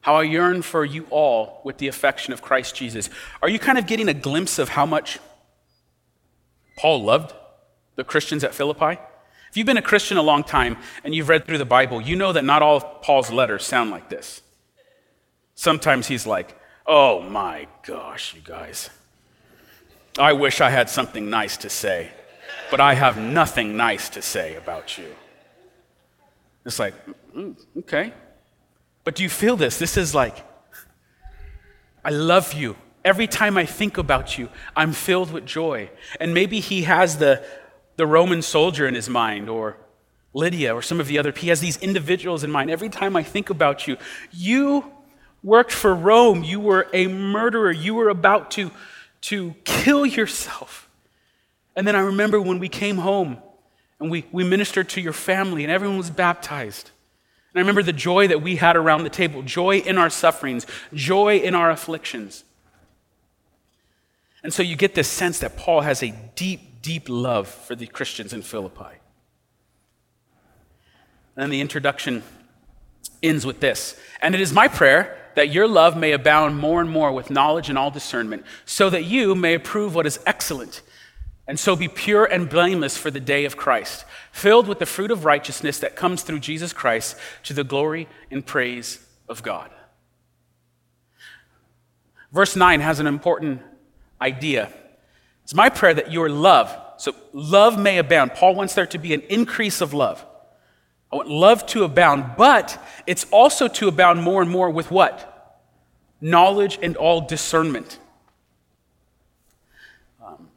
[0.00, 3.08] how I yearn for you all with the affection of Christ Jesus.
[3.40, 5.20] Are you kind of getting a glimpse of how much
[6.76, 7.32] Paul loved
[7.94, 9.00] the Christians at Philippi?
[9.50, 12.16] If you've been a Christian a long time and you've read through the Bible, you
[12.16, 14.42] know that not all of Paul's letters sound like this.
[15.54, 18.90] Sometimes he's like, oh my gosh, you guys.
[20.18, 22.10] I wish I had something nice to say,
[22.70, 25.14] but I have nothing nice to say about you.
[26.64, 26.94] It's like,
[27.34, 28.12] mm, okay.
[29.04, 29.78] But do you feel this?
[29.78, 30.36] This is like,
[32.04, 32.76] I love you.
[33.04, 35.90] Every time I think about you, I'm filled with joy.
[36.18, 37.44] And maybe he has the,
[37.96, 39.76] the Roman soldier in his mind, or
[40.32, 42.70] Lydia, or some of the other, he has these individuals in mind.
[42.70, 43.96] Every time I think about you,
[44.32, 44.90] you
[45.42, 46.42] worked for Rome.
[46.42, 47.70] You were a murderer.
[47.70, 48.70] You were about to
[49.22, 50.88] to kill yourself.
[51.74, 53.38] And then I remember when we came home
[54.00, 56.90] and we, we ministered to your family and everyone was baptized.
[57.52, 60.66] And I remember the joy that we had around the table joy in our sufferings,
[60.92, 62.44] joy in our afflictions.
[64.42, 67.86] And so you get this sense that Paul has a deep, deep love for the
[67.86, 69.00] Christians in Philippi.
[71.34, 72.22] And then the introduction
[73.22, 73.98] ends with this.
[74.22, 77.68] And it is my prayer that your love may abound more and more with knowledge
[77.68, 80.82] and all discernment, so that you may approve what is excellent,
[81.46, 85.10] and so be pure and blameless for the day of Christ, filled with the fruit
[85.10, 89.70] of righteousness that comes through Jesus Christ to the glory and praise of God.
[92.32, 93.60] Verse 9 has an important
[94.20, 94.72] idea.
[95.44, 98.32] It's my prayer that your love, so love may abound.
[98.32, 100.24] Paul wants there to be an increase of love.
[101.12, 105.60] I want love to abound, but it's also to abound more and more with what?
[106.20, 107.98] Knowledge and all discernment.
[110.24, 110.48] Um,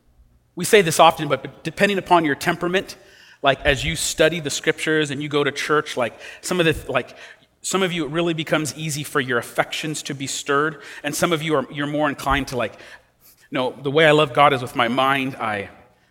[0.55, 2.95] we say this often, but depending upon your temperament,
[3.41, 6.91] like as you study the scriptures and you go to church, like some of the
[6.91, 7.15] like
[7.61, 11.31] some of you it really becomes easy for your affections to be stirred, and some
[11.31, 12.73] of you are you're more inclined to like,
[13.51, 15.35] no, the way I love God is with my mind.
[15.35, 15.69] I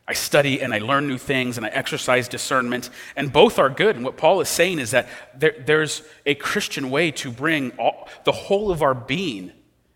[0.09, 3.94] I study and I learn new things and I exercise discernment, and both are good.
[3.94, 8.09] And what Paul is saying is that there, there's a Christian way to bring all,
[8.25, 9.53] the whole of our being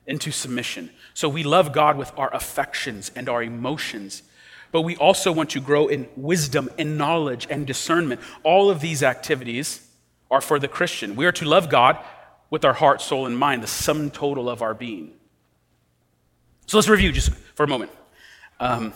[0.07, 0.91] into submission.
[1.15, 4.23] So we love God with our affections and our emotions,
[4.71, 8.21] but we also want to grow in wisdom and knowledge and discernment.
[8.43, 9.89] All of these activities
[10.31, 11.17] are for the Christian.
[11.17, 11.99] We are to love God
[12.51, 15.13] with our heart, soul, and mind, the sum total of our being.
[16.67, 17.91] So let's review just for a moment.
[18.61, 18.93] Um,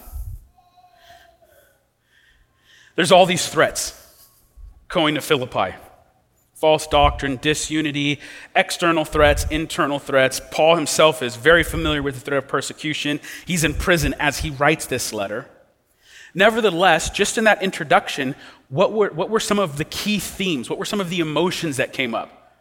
[2.96, 4.02] there's all these threats
[4.88, 5.74] going to Philippi
[6.56, 8.18] false doctrine, disunity,
[8.54, 10.40] external threats, internal threats.
[10.50, 13.20] Paul himself is very familiar with the threat of persecution.
[13.44, 15.46] He's in prison as he writes this letter.
[16.34, 18.34] Nevertheless, just in that introduction,
[18.70, 20.70] what were, what were some of the key themes?
[20.70, 22.56] What were some of the emotions that came up?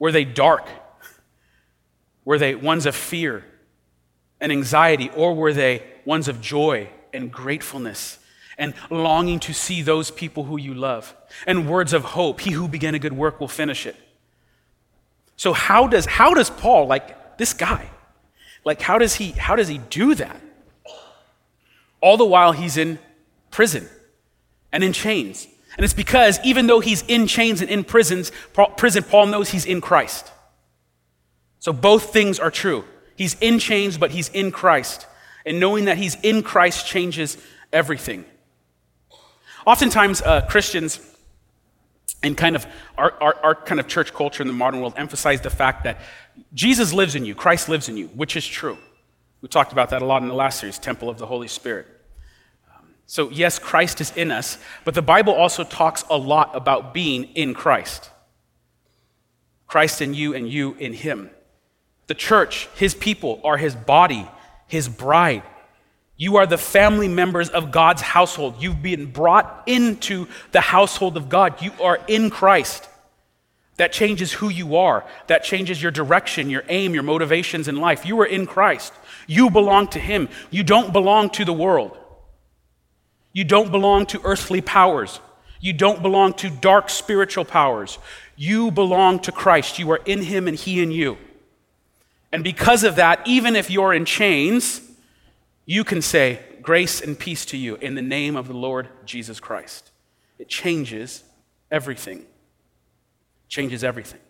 [0.00, 0.68] Were they dark?
[2.24, 3.44] Were they ones of fear
[4.40, 5.10] and anxiety?
[5.14, 8.18] Or were they ones of joy and gratefulness
[8.58, 11.14] and longing to see those people who you love,
[11.46, 12.40] and words of hope.
[12.40, 13.96] He who began a good work will finish it.
[15.36, 17.88] So how does how does Paul like this guy?
[18.64, 20.40] Like how does he how does he do that?
[22.00, 22.98] All the while he's in
[23.50, 23.88] prison
[24.72, 25.46] and in chains.
[25.76, 28.32] And it's because even though he's in chains and in prisons,
[28.76, 30.30] prison, Paul knows he's in Christ.
[31.60, 32.84] So both things are true.
[33.14, 35.06] He's in chains, but he's in Christ.
[35.46, 37.36] And knowing that he's in Christ changes
[37.72, 38.24] everything.
[39.68, 40.98] Oftentimes, uh, Christians
[42.22, 45.42] and kind of our, our, our kind of church culture in the modern world emphasize
[45.42, 46.00] the fact that
[46.54, 48.78] Jesus lives in you, Christ lives in you, which is true.
[49.42, 51.86] We talked about that a lot in the last series, Temple of the Holy Spirit.
[52.74, 56.94] Um, so, yes, Christ is in us, but the Bible also talks a lot about
[56.94, 58.08] being in Christ.
[59.66, 61.28] Christ in you and you in him.
[62.06, 64.30] The church, his people, are his body,
[64.66, 65.42] his bride.
[66.18, 68.56] You are the family members of God's household.
[68.58, 71.62] You've been brought into the household of God.
[71.62, 72.88] You are in Christ.
[73.76, 75.06] That changes who you are.
[75.28, 78.04] That changes your direction, your aim, your motivations in life.
[78.04, 78.92] You are in Christ.
[79.28, 80.28] You belong to Him.
[80.50, 81.96] You don't belong to the world.
[83.32, 85.20] You don't belong to earthly powers.
[85.60, 88.00] You don't belong to dark spiritual powers.
[88.34, 89.78] You belong to Christ.
[89.78, 91.16] You are in Him and He in you.
[92.32, 94.80] And because of that, even if you're in chains,
[95.68, 99.38] you can say, Grace and peace to you in the name of the Lord Jesus
[99.38, 99.90] Christ.
[100.38, 101.22] It changes
[101.70, 102.24] everything.
[103.48, 104.20] Changes everything.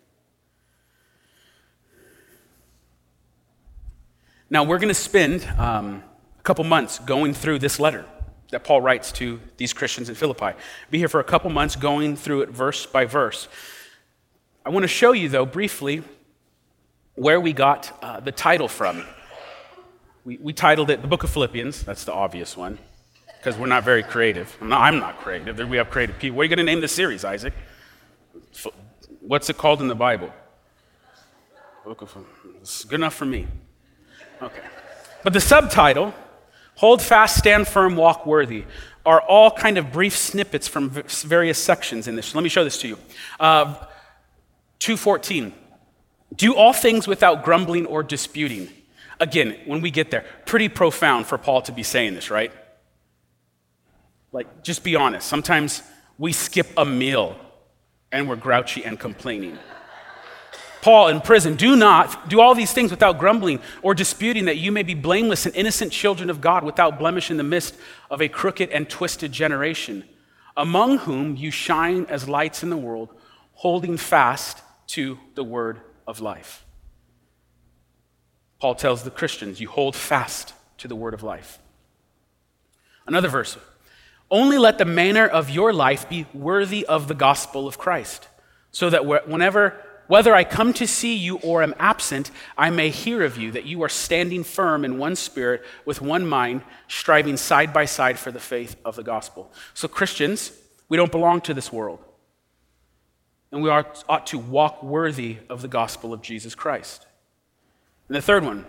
[4.49, 6.03] Now, we're going to spend um,
[6.37, 8.05] a couple months going through this letter
[8.51, 10.51] that Paul writes to these Christians in Philippi.
[10.91, 13.47] Be here for a couple months going through it verse by verse.
[14.65, 16.03] I want to show you, though, briefly
[17.15, 19.05] where we got uh, the title from.
[20.29, 21.81] We, we titled it the Book of Philippians.
[21.81, 22.77] That's the obvious one,
[23.39, 24.55] because we're not very creative.
[24.61, 25.57] I'm not, I'm not creative.
[25.67, 26.37] We have creative people.
[26.37, 27.51] What are you going to name the series, Isaac?
[29.21, 30.31] What's it called in the Bible?
[31.83, 32.15] Book of,
[32.61, 33.47] it's good enough for me.
[34.39, 34.61] Okay.
[35.23, 36.13] But the subtitle,
[36.75, 38.65] Hold Fast, Stand Firm, Walk Worthy,
[39.07, 42.35] are all kind of brief snippets from various sections in this.
[42.35, 42.99] Let me show this to you.
[43.39, 43.73] Uh,
[44.77, 45.53] 214.
[46.35, 48.69] Do all things without grumbling or disputing.
[49.19, 52.51] Again, when we get there, pretty profound for Paul to be saying this, right?
[54.31, 55.27] Like, just be honest.
[55.27, 55.83] Sometimes
[56.17, 57.35] we skip a meal
[58.11, 59.57] and we're grouchy and complaining.
[60.81, 64.71] Paul in prison, do not do all these things without grumbling or disputing, that you
[64.71, 67.75] may be blameless and innocent children of God without blemish in the midst
[68.09, 70.05] of a crooked and twisted generation,
[70.55, 73.09] among whom you shine as lights in the world,
[73.53, 76.65] holding fast to the word of life.
[78.59, 81.59] Paul tells the Christians, you hold fast to the word of life.
[83.07, 83.57] Another verse
[84.31, 88.27] only let the manner of your life be worthy of the gospel of Christ,
[88.71, 93.23] so that whenever, whether I come to see you or am absent, I may hear
[93.23, 97.73] of you that you are standing firm in one spirit, with one mind, striving side
[97.73, 99.51] by side for the faith of the gospel.
[99.73, 100.51] So, Christians,
[100.89, 101.99] we don't belong to this world
[103.51, 107.05] and we ought, to walk worthy of the gospel of Jesus Christ.
[108.09, 108.65] And the third one,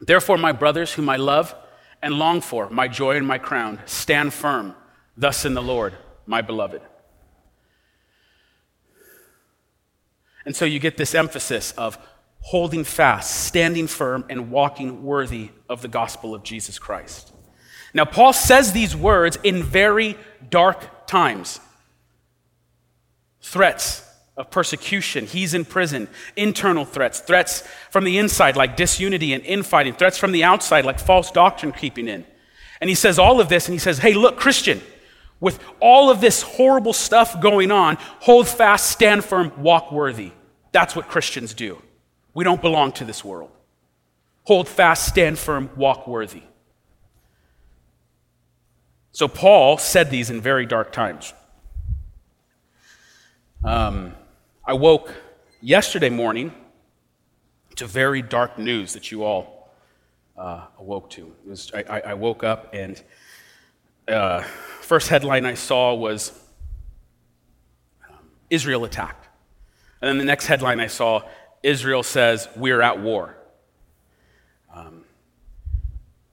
[0.00, 1.54] therefore, my brothers, whom I love
[2.02, 4.74] and long for, my joy and my crown, stand firm,
[5.16, 5.94] thus in the Lord,
[6.26, 6.82] my beloved.
[10.44, 11.98] And so you get this emphasis of
[12.40, 17.32] holding fast, standing firm, and walking worthy of the gospel of Jesus Christ.
[17.94, 20.16] Now, Paul says these words in very
[20.50, 21.58] dark times
[23.40, 24.04] threats
[24.38, 25.26] of persecution.
[25.26, 30.30] He's in prison, internal threats, threats from the inside like disunity and infighting, threats from
[30.30, 32.24] the outside like false doctrine creeping in.
[32.80, 34.80] And he says all of this and he says, Hey, look, Christian,
[35.40, 40.30] with all of this horrible stuff going on, hold fast, stand firm, walk worthy.
[40.70, 41.82] That's what Christians do.
[42.32, 43.50] We don't belong to this world.
[44.44, 46.42] Hold fast, stand firm, walk worthy.
[49.10, 51.34] So Paul said these in very dark times.
[53.64, 54.14] Um,
[54.68, 55.14] I woke
[55.62, 56.52] yesterday morning
[57.76, 59.70] to very dark news that you all
[60.36, 61.34] uh, awoke to.
[61.46, 63.02] Was, I, I, woke up and
[64.08, 66.38] uh, first headline I saw was
[68.10, 68.18] um,
[68.50, 69.26] Israel attacked.
[70.02, 71.22] And then the next headline I saw,
[71.62, 73.38] Israel says, We're at war.
[74.74, 75.04] Um,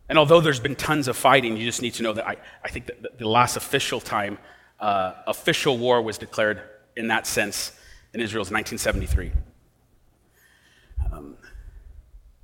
[0.10, 2.68] and although there's been tons of fighting, you just need to know that I, I
[2.68, 4.40] think that the last official time
[4.82, 6.62] uh, official war was declared
[6.98, 7.72] in that sense
[8.16, 9.32] in Israel's 1973.
[11.12, 11.36] Um,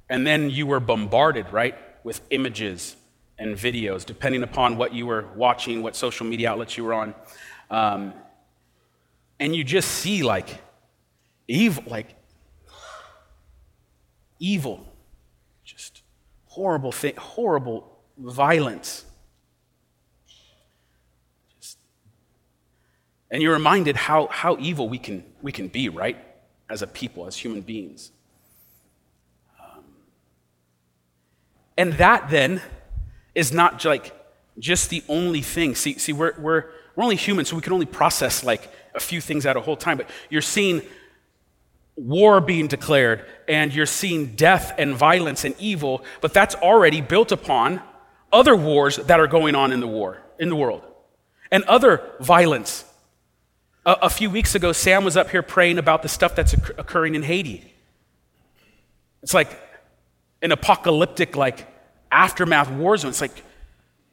[0.10, 2.98] and then you were bombarded, right, with images
[3.40, 7.16] and videos, depending upon what you were watching, what social media outlets you were on.
[7.70, 8.14] Um,
[9.40, 10.62] and you just see like
[11.48, 12.16] evil, like
[14.40, 14.86] evil,
[15.64, 16.04] just
[16.48, 19.06] horrible thing, horrible violence
[23.32, 26.18] And you're reminded how, how evil we can, we can be, right?
[26.70, 28.12] As a people, as human beings.
[29.60, 29.84] Um,
[31.78, 32.62] and that then
[33.34, 34.14] is not like
[34.60, 35.76] just the only thing.
[35.76, 36.66] See, see we're, we're,
[36.96, 39.78] we're only human, so we can only process like a few things at a whole
[39.78, 39.98] time.
[39.98, 40.82] But you're seeing
[41.96, 47.32] war being declared, and you're seeing death and violence and evil, but that's already built
[47.32, 47.82] upon
[48.34, 50.84] other wars that are going on in the war, in the world,
[51.52, 52.86] and other violence.
[53.86, 57.16] A, a few weeks ago, Sam was up here praying about the stuff that's occurring
[57.16, 57.74] in Haiti.
[59.24, 59.50] It's like
[60.42, 61.68] an apocalyptic, like
[62.12, 63.10] aftermath war zone.
[63.10, 63.44] It's like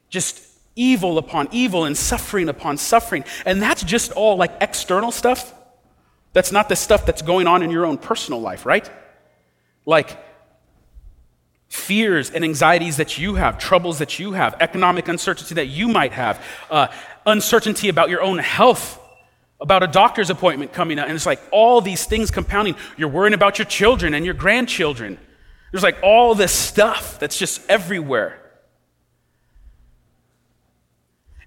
[0.09, 0.41] just
[0.75, 3.23] evil upon evil and suffering upon suffering.
[3.45, 5.53] And that's just all like external stuff.
[6.33, 8.89] That's not the stuff that's going on in your own personal life, right?
[9.85, 10.17] Like
[11.67, 16.11] fears and anxieties that you have, troubles that you have, economic uncertainty that you might
[16.13, 16.87] have, uh,
[17.25, 18.98] uncertainty about your own health,
[19.61, 21.07] about a doctor's appointment coming up.
[21.07, 22.75] And it's like all these things compounding.
[22.97, 25.17] You're worrying about your children and your grandchildren.
[25.71, 28.39] There's like all this stuff that's just everywhere.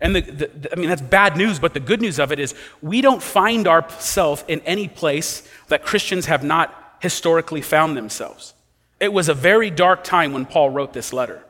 [0.00, 2.54] And the, the, I mean, that's bad news, but the good news of it is
[2.82, 8.52] we don't find ourselves in any place that Christians have not historically found themselves.
[8.98, 11.44] It was a very dark time when Paul wrote this letter,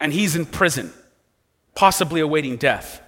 [0.00, 0.92] and he's in prison,
[1.74, 3.02] possibly awaiting death.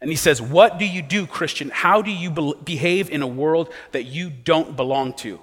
[0.00, 1.70] And he says, What do you do, Christian?
[1.70, 5.40] How do you be- behave in a world that you don't belong to?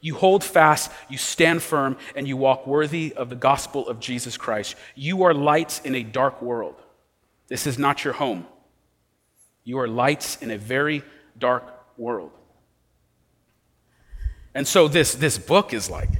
[0.00, 4.36] You hold fast, you stand firm, and you walk worthy of the gospel of Jesus
[4.36, 4.76] Christ.
[4.94, 6.76] You are lights in a dark world.
[7.48, 8.46] This is not your home.
[9.64, 11.02] You are lights in a very
[11.36, 11.64] dark
[11.96, 12.30] world.
[14.54, 16.10] And so this, this book is like,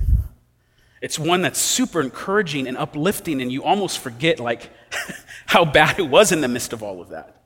[1.00, 4.70] it's one that's super encouraging and uplifting, and you almost forget like
[5.46, 7.42] how bad it was in the midst of all of that.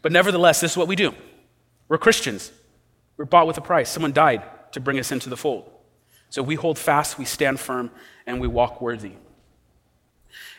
[0.00, 1.14] But nevertheless, this is what we do.
[1.88, 2.52] We're Christians.
[3.16, 3.90] We're bought with a price.
[3.90, 4.42] Someone died
[4.72, 5.70] to bring us into the fold.
[6.30, 7.90] So we hold fast, we stand firm,
[8.26, 9.12] and we walk worthy.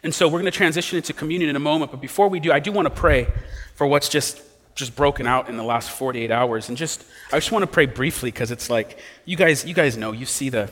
[0.03, 2.51] And so we're going to transition into communion in a moment, but before we do,
[2.51, 3.27] I do want to pray
[3.75, 4.41] for what's just
[4.75, 7.85] just broken out in the last 48 hours and just I just want to pray
[7.85, 10.71] briefly because it's like you guys you guys know you see the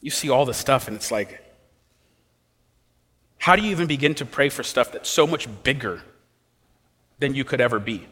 [0.00, 1.42] you see all the stuff and it's like
[3.38, 6.02] how do you even begin to pray for stuff that's so much bigger
[7.20, 8.04] than you could ever be?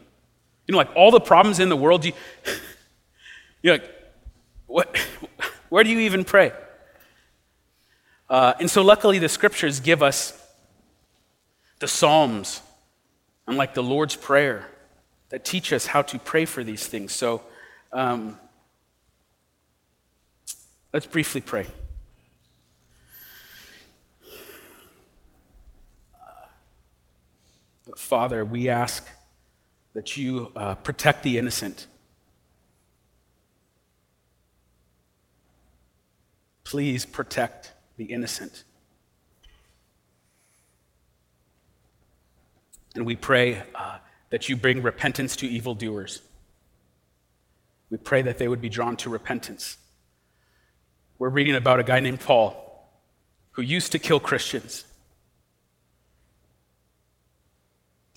[0.65, 2.13] You know, like all the problems in the world, you,
[3.61, 3.91] you're like,
[4.65, 4.97] what,
[5.69, 6.53] where do you even pray?
[8.29, 10.41] Uh, and so, luckily, the scriptures give us
[11.79, 12.61] the Psalms
[13.45, 14.69] and like the Lord's Prayer
[15.29, 17.11] that teach us how to pray for these things.
[17.11, 17.43] So,
[17.91, 18.39] um,
[20.95, 21.67] let's briefly pray.
[27.97, 29.05] Father, we ask
[29.93, 31.87] that you uh, protect the innocent.
[36.63, 38.63] Please protect the innocent.
[42.95, 43.97] And we pray uh,
[44.29, 46.21] that you bring repentance to evildoers.
[47.89, 49.75] We pray that they would be drawn to repentance.
[51.17, 52.61] We're reading about a guy named Paul
[53.51, 54.83] who used to kill Christians.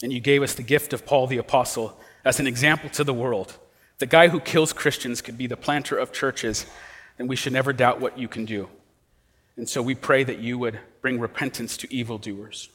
[0.02, 3.14] And you gave us the gift of Paul the Apostle as an example to the
[3.14, 3.56] world.
[3.98, 6.66] The guy who kills Christians could be the planter of churches,
[7.18, 8.68] and we should never doubt what you can do.
[9.56, 12.68] And so we pray that you would bring repentance to evildoers.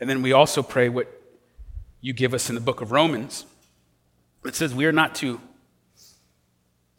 [0.00, 1.08] And then we also pray what
[2.00, 3.46] you give us in the book of Romans.
[4.44, 5.40] It says we are not to,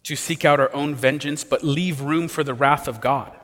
[0.04, 3.38] to seek out our own vengeance, but leave room for the wrath of God.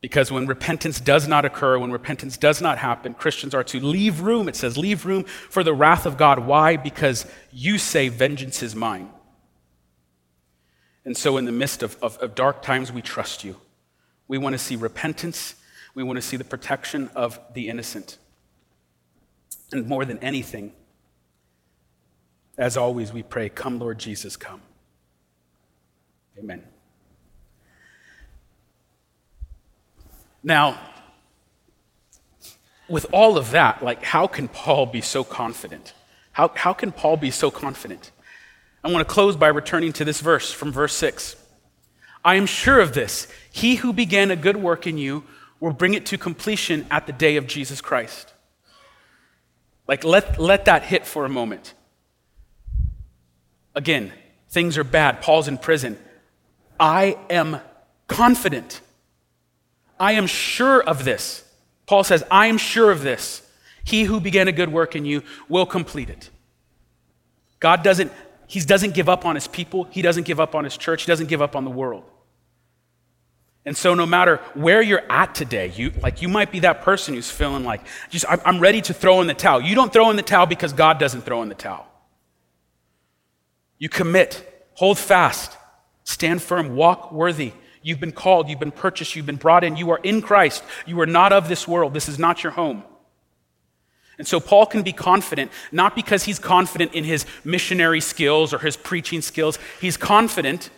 [0.00, 4.20] Because when repentance does not occur, when repentance does not happen, Christians are to leave
[4.20, 4.48] room.
[4.48, 6.40] It says, leave room for the wrath of God.
[6.40, 6.76] Why?
[6.76, 9.10] Because you say, vengeance is mine.
[11.04, 13.56] And so, in the midst of, of, of dark times, we trust you.
[14.28, 15.54] We want to see repentance.
[15.94, 18.18] We want to see the protection of the innocent.
[19.72, 20.72] And more than anything,
[22.58, 24.60] as always, we pray, Come, Lord Jesus, come.
[26.38, 26.62] Amen.
[30.42, 30.78] Now,
[32.88, 35.92] with all of that, like, how can Paul be so confident?
[36.32, 38.12] How, how can Paul be so confident?
[38.84, 41.36] I want to close by returning to this verse from verse 6.
[42.24, 43.26] I am sure of this.
[43.50, 45.24] He who began a good work in you
[45.58, 48.32] will bring it to completion at the day of Jesus Christ.
[49.88, 51.74] Like, let, let that hit for a moment.
[53.76, 54.12] Again,
[54.48, 55.20] things are bad.
[55.20, 55.98] Paul's in prison.
[56.80, 57.60] I am
[58.08, 58.80] confident.
[60.00, 61.44] I am sure of this.
[61.86, 63.42] Paul says, I am sure of this.
[63.84, 66.30] He who began a good work in you will complete it.
[67.60, 68.12] God doesn't,
[68.46, 69.84] he doesn't give up on his people.
[69.90, 71.02] He doesn't give up on his church.
[71.02, 72.04] He doesn't give up on the world.
[73.64, 77.14] And so, no matter where you're at today, you, like you might be that person
[77.14, 79.60] who's feeling like, just, I'm ready to throw in the towel.
[79.60, 81.86] You don't throw in the towel because God doesn't throw in the towel.
[83.78, 85.56] You commit, hold fast,
[86.04, 87.52] stand firm, walk worthy.
[87.82, 89.76] You've been called, you've been purchased, you've been brought in.
[89.76, 90.64] You are in Christ.
[90.86, 91.94] You are not of this world.
[91.94, 92.82] This is not your home.
[94.18, 98.58] And so Paul can be confident, not because he's confident in his missionary skills or
[98.58, 99.58] his preaching skills.
[99.80, 100.70] He's confident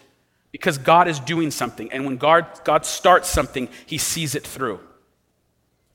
[0.51, 1.93] because God is doing something.
[1.93, 4.81] And when God, God starts something, he sees it through.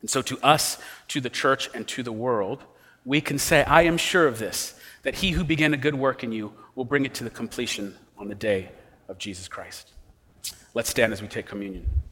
[0.02, 0.78] And so to us,
[1.10, 2.64] to the church, and to the world,
[3.06, 4.74] we can say, I am sure of this,
[5.04, 7.96] that he who began a good work in you will bring it to the completion
[8.18, 8.70] on the day
[9.08, 9.92] of Jesus Christ.
[10.74, 12.03] Let's stand as we take communion.